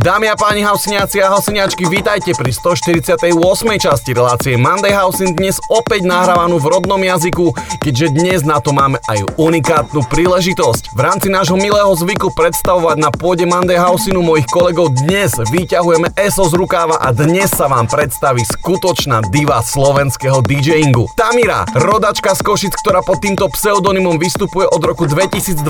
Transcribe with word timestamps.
Dámy 0.00 0.32
a 0.32 0.36
páni 0.36 0.64
hausiniaci 0.64 1.20
a 1.20 1.28
hausiniačky, 1.28 1.84
vítajte 1.84 2.32
pri 2.32 2.56
148. 2.56 3.36
časti 3.76 4.16
relácie 4.16 4.56
Monday 4.56 4.96
Housing 4.96 5.36
dnes 5.36 5.60
opäť 5.68 6.08
nahrávanú 6.08 6.56
v 6.56 6.72
rodnom 6.72 6.96
jazyku, 6.96 7.52
keďže 7.84 8.16
dnes 8.16 8.40
na 8.40 8.64
to 8.64 8.72
máme 8.72 8.96
aj 8.96 9.28
unikátnu 9.36 10.00
príležitosť. 10.08 10.96
V 10.96 11.00
rámci 11.04 11.28
nášho 11.28 11.60
milého 11.60 11.92
zvyku 11.92 12.32
predstavovať 12.32 12.96
na 12.96 13.12
pôde 13.12 13.44
Monday 13.44 13.76
Housingu 13.76 14.24
mojich 14.24 14.48
kolegov 14.48 14.96
dnes 15.04 15.36
vyťahujeme 15.36 16.16
ESO 16.16 16.48
z 16.48 16.56
rukáva 16.56 16.96
a 16.96 17.12
dnes 17.12 17.52
sa 17.52 17.68
vám 17.68 17.84
predstaví 17.84 18.40
skutočná 18.40 19.20
diva 19.28 19.60
slovenského 19.60 20.40
DJingu. 20.40 21.12
Tamira, 21.12 21.68
rodačka 21.76 22.32
z 22.32 22.40
Košic, 22.40 22.72
ktorá 22.72 23.04
pod 23.04 23.20
týmto 23.20 23.52
pseudonymom 23.52 24.16
vystupuje 24.16 24.64
od 24.64 24.80
roku 24.80 25.04
2012, 25.04 25.60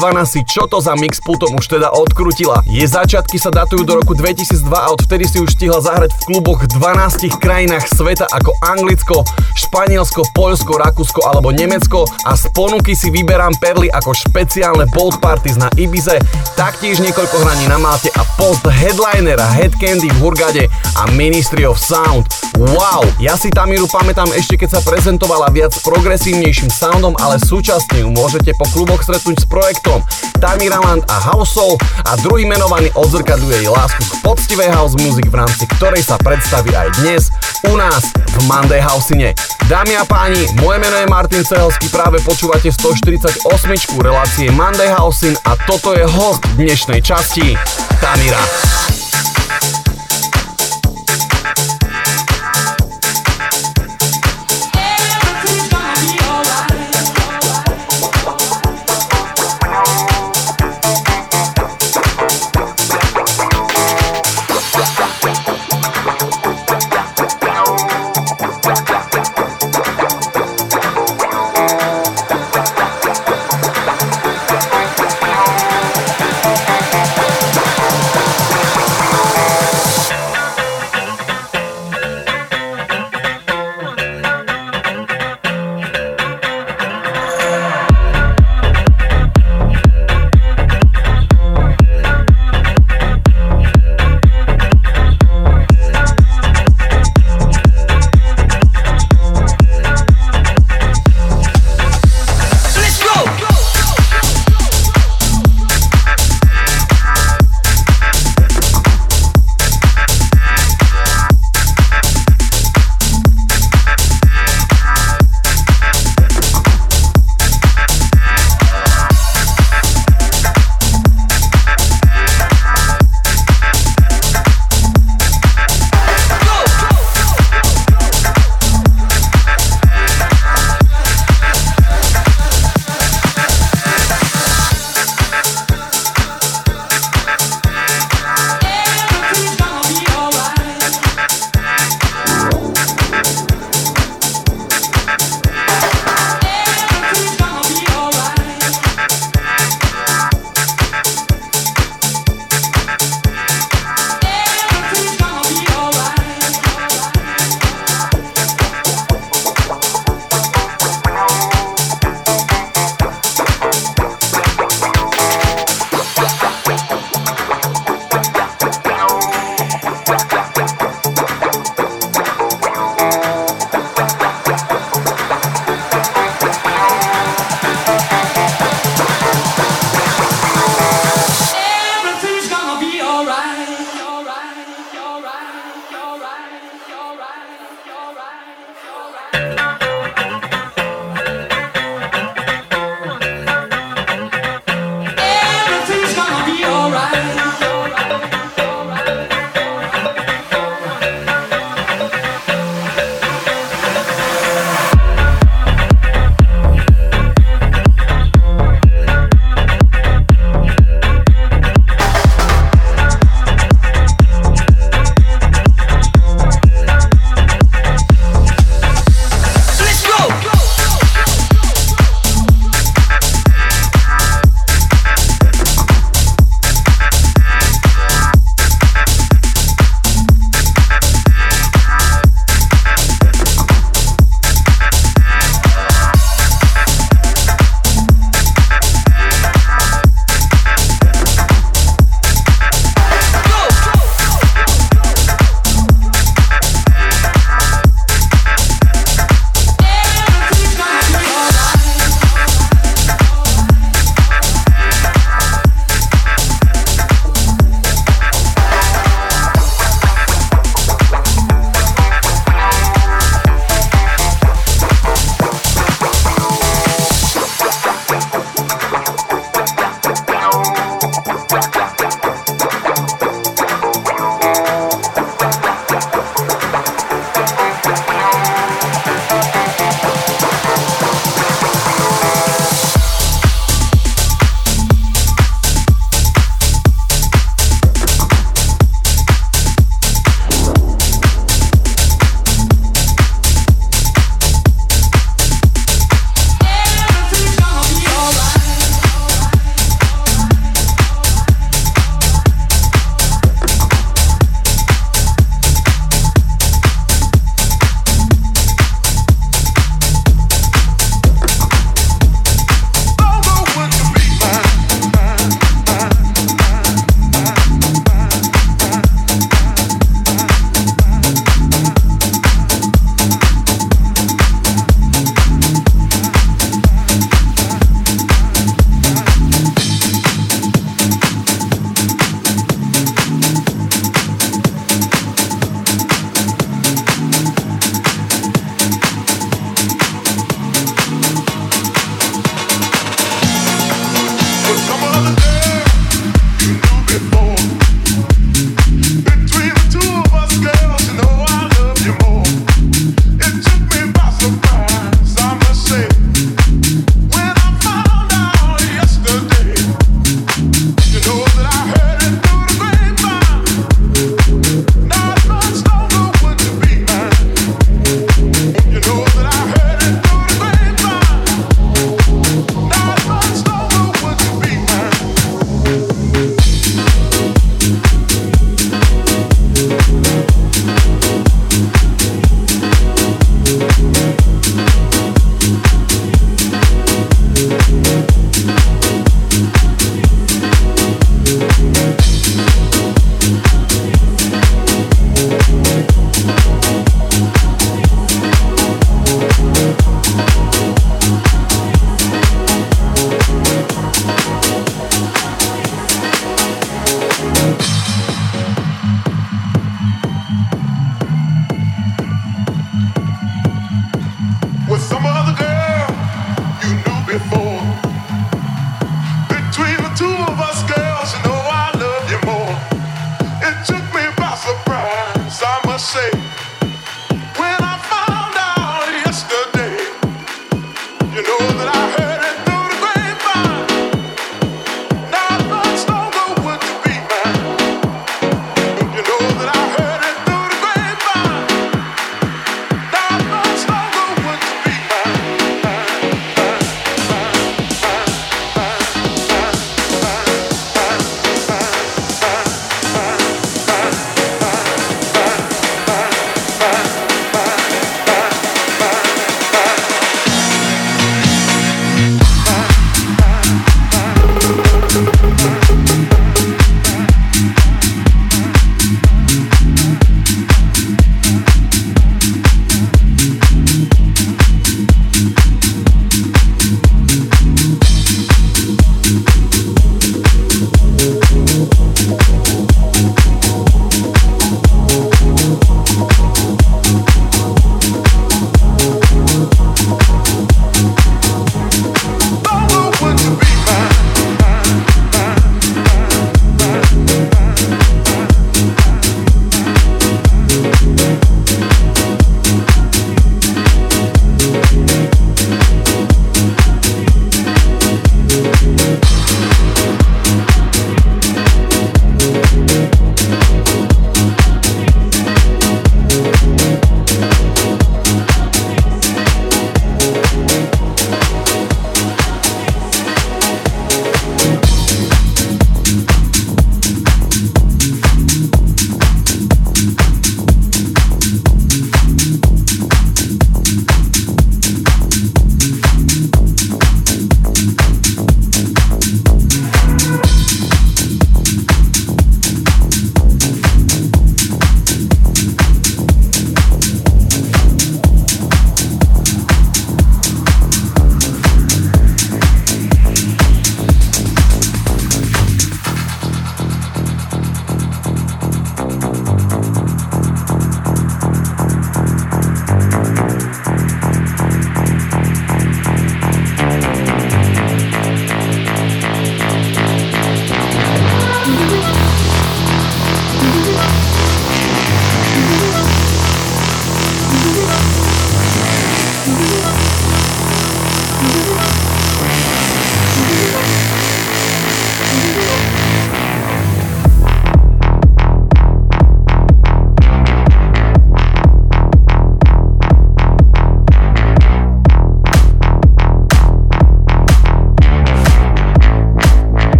čo 0.46 0.70
to 0.70 0.78
za 0.78 0.94
mixpultom 0.94 1.58
už 1.58 1.66
teda 1.66 1.90
odkrutila. 1.90 2.62
Je 2.70 2.86
začiatky 2.86 3.34
sa 3.34 3.50
datujú 3.50 3.82
do 3.82 3.98
roku 3.98 4.19
2002 4.20 4.68
a 4.68 4.92
odvtedy 4.92 5.24
si 5.24 5.40
už 5.40 5.56
stihla 5.56 5.80
zahrať 5.80 6.12
v 6.12 6.24
kluboch 6.28 6.60
v 6.60 6.68
12 6.76 7.40
krajinách 7.40 7.88
sveta 7.88 8.28
ako 8.28 8.52
Anglicko, 8.60 9.24
Španielsko, 9.56 10.28
Poľsko, 10.36 10.76
Rakúsko 10.76 11.24
alebo 11.24 11.48
Nemecko 11.48 12.04
a 12.28 12.36
z 12.36 12.52
ponuky 12.52 12.92
si 12.92 13.08
vyberám 13.08 13.56
perly 13.56 13.88
ako 13.88 14.12
špeciálne 14.12 14.84
bold 14.92 15.24
parties 15.24 15.56
na 15.56 15.72
Ibize, 15.80 16.20
taktiež 16.52 17.00
niekoľko 17.00 17.32
hraní 17.40 17.64
na 17.72 17.80
Malte 17.80 18.12
a 18.12 18.22
post 18.36 18.60
headlinera 18.68 19.48
Head 19.56 19.80
Candy 19.80 20.12
v 20.12 20.18
Hurgade 20.20 20.68
a 21.00 21.08
Ministry 21.16 21.64
of 21.64 21.80
Sound. 21.80 22.28
Wow, 22.60 23.08
ja 23.16 23.40
si 23.40 23.48
Tamiru 23.48 23.88
pamätám 23.88 24.28
ešte 24.36 24.60
keď 24.60 24.76
sa 24.76 24.80
prezentovala 24.84 25.48
viac 25.48 25.72
progresívnejším 25.80 26.68
soundom, 26.68 27.16
ale 27.16 27.40
súčasne 27.40 28.04
ju 28.04 28.12
môžete 28.12 28.52
po 28.60 28.68
kluboch 28.68 29.00
stretnúť 29.00 29.40
s 29.40 29.46
projektom 29.48 30.04
Tamiraland 30.36 31.08
a 31.08 31.16
House 31.32 31.56
Soul 31.56 31.80
a 32.04 32.20
druhý 32.20 32.44
menovaný 32.44 32.92
odzrkadľuje 32.92 33.64
jej 33.64 33.72
lásku 33.72 34.09
poctivej 34.22 34.68
house 34.74 34.98
music, 34.98 35.30
v 35.30 35.40
rámci 35.40 35.64
ktorej 35.78 36.02
sa 36.02 36.18
predstaví 36.18 36.74
aj 36.74 36.88
dnes 37.00 37.30
u 37.70 37.78
nás 37.78 38.10
v 38.10 38.36
Monday 38.50 38.82
Housine. 38.82 39.32
Dámy 39.70 39.96
a 39.96 40.04
páni, 40.04 40.50
moje 40.58 40.78
meno 40.82 40.96
je 40.98 41.06
Martin 41.06 41.42
Cehelský, 41.46 41.88
práve 41.88 42.18
počúvate 42.26 42.68
148. 42.68 43.46
relácie 44.02 44.50
Monday 44.50 44.90
Housing 44.90 45.38
a 45.46 45.54
toto 45.64 45.94
je 45.94 46.04
host 46.04 46.42
dnešnej 46.58 47.00
časti, 47.00 47.54
Tamira. 48.02 48.42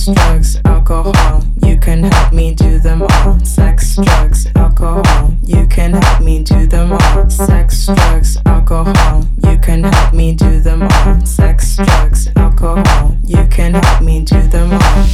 Sex, 0.00 0.18
drugs, 0.18 0.56
alcohol, 0.64 1.44
you 1.62 1.76
can 1.76 2.04
help 2.04 2.32
me 2.32 2.54
do 2.54 2.78
them 2.78 3.02
all. 3.02 3.38
Sex, 3.44 3.96
drugs, 3.96 4.46
alcohol, 4.56 5.36
you 5.42 5.66
can 5.66 5.92
help 5.92 6.22
me 6.22 6.42
do 6.42 6.66
them 6.66 6.92
all. 6.92 7.28
Sex, 7.28 7.84
drugs, 7.84 8.38
alcohol, 8.46 9.26
you 9.44 9.58
can 9.58 9.84
help 9.84 10.14
me 10.14 10.34
do 10.34 10.58
them 10.60 10.84
all. 10.84 11.20
Sex, 11.26 11.76
drugs, 11.76 12.30
alcohol, 12.36 13.14
you 13.26 13.46
can 13.50 13.74
help 13.74 14.02
me 14.02 14.22
do 14.22 14.40
them 14.48 14.72
all. 14.72 15.04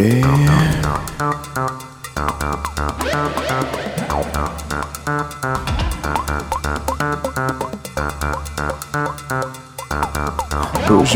Push 0.00 0.16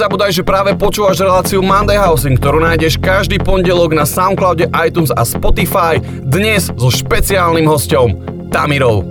Nezabúdaj, 0.00 0.32
že 0.32 0.48
práve 0.48 0.72
počúvaš 0.80 1.20
reláciu 1.20 1.60
Monday 1.60 2.00
Housing, 2.00 2.40
ktorú 2.40 2.64
nájdeš 2.64 2.96
každý 2.96 3.36
pondelok 3.36 3.92
na 3.92 4.08
Soundcloude, 4.08 4.72
iTunes 4.80 5.12
a 5.12 5.28
Spotify, 5.28 6.00
dnes 6.24 6.72
so 6.72 6.88
špeciálnym 6.88 7.68
hostom 7.68 8.16
Tamirou. 8.48 9.09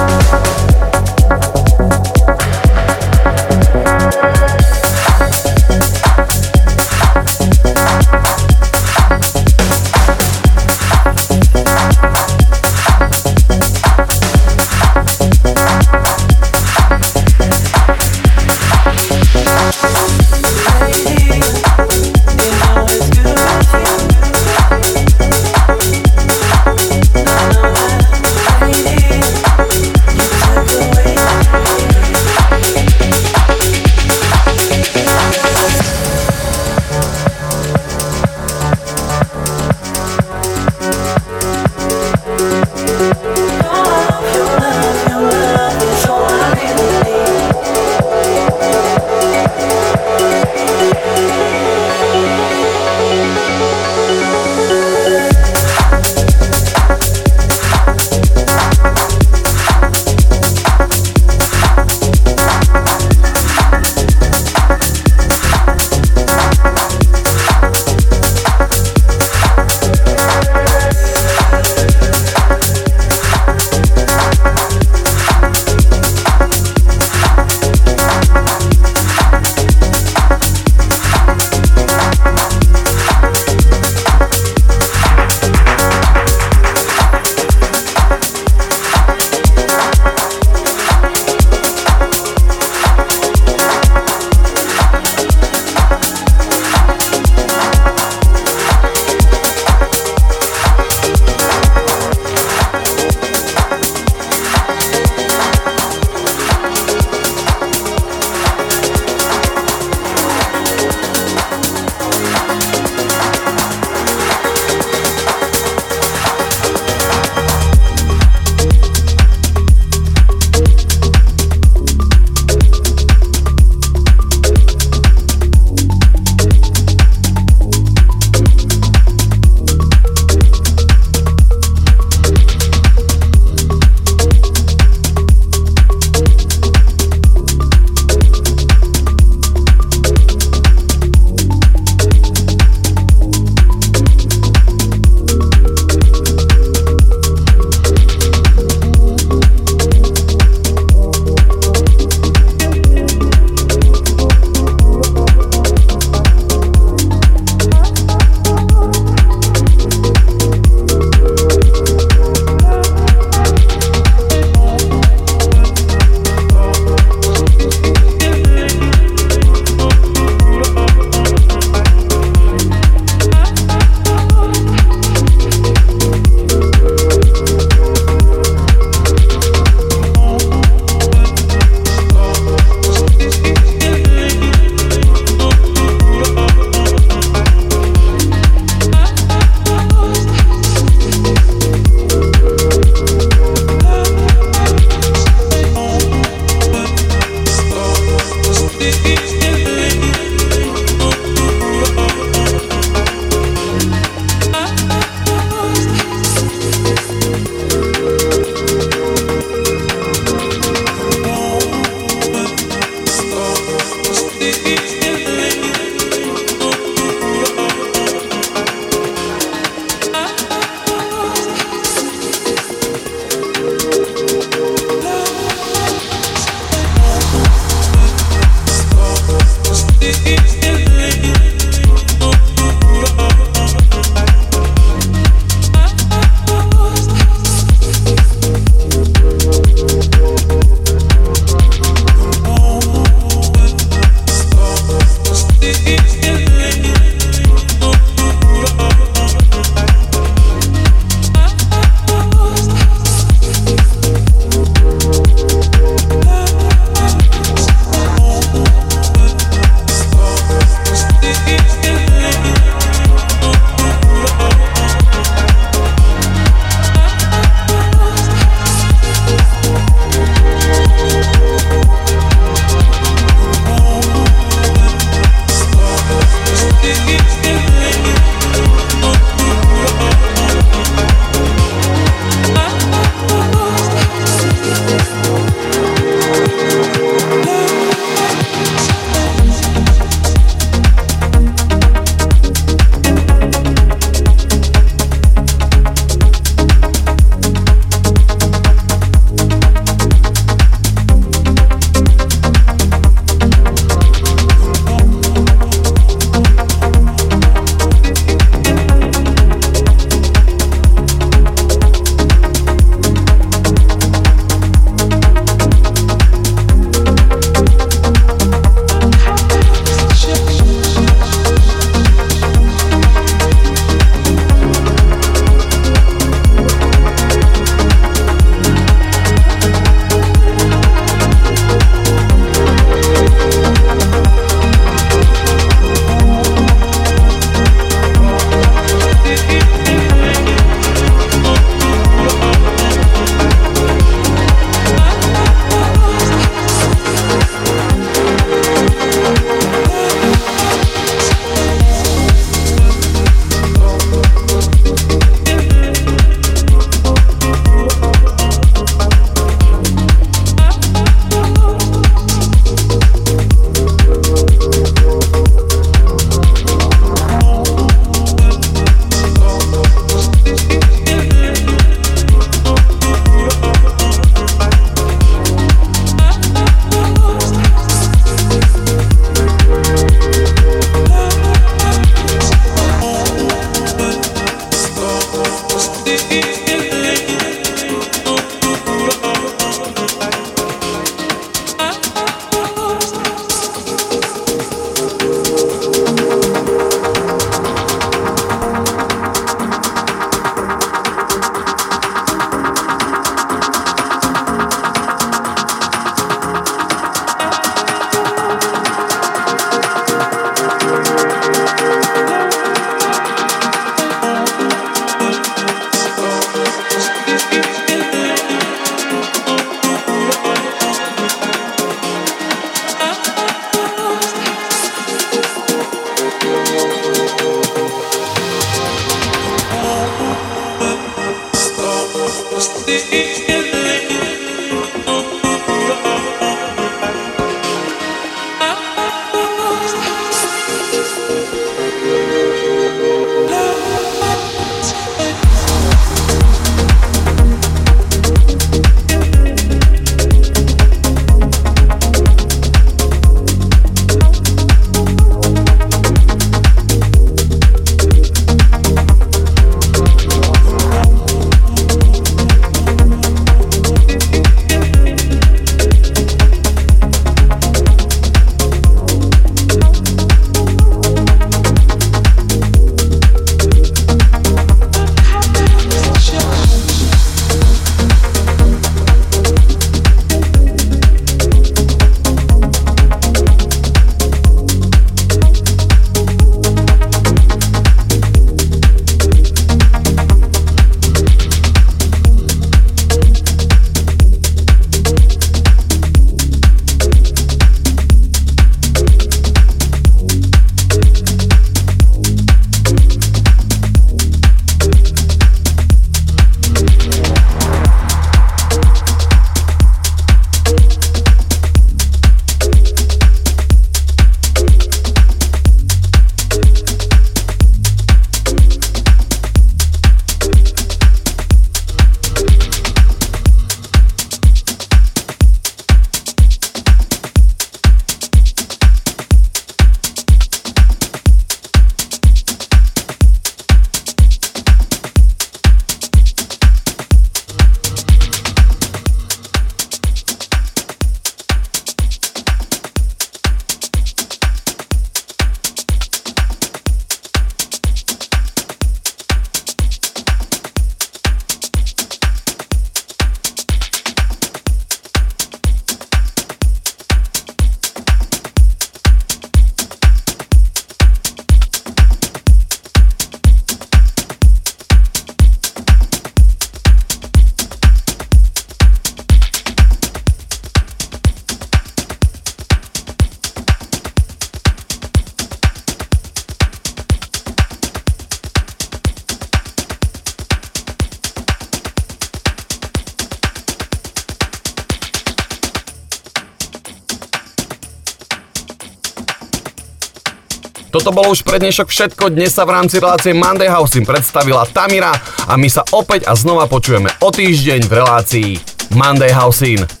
Toto 591.01 591.17
bolo 591.17 591.33
už 591.33 591.41
pre 591.41 591.57
dnešok 591.57 591.89
všetko. 591.89 592.29
Dnes 592.29 592.53
sa 592.53 592.61
v 592.61 592.77
rámci 592.77 593.01
relácie 593.01 593.33
Monday 593.33 593.65
Housing 593.65 594.05
predstavila 594.05 594.69
Tamira 594.69 595.09
a 595.49 595.57
my 595.57 595.65
sa 595.65 595.81
opäť 595.97 596.29
a 596.29 596.37
znova 596.37 596.69
počujeme 596.69 597.09
o 597.25 597.33
týždeň 597.33 597.89
v 597.89 597.93
relácii 598.05 598.49
Monday 598.93 599.33
Housing. 599.33 600.00